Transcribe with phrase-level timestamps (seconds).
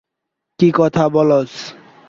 [0.59, 1.51] কী কথা বলছ।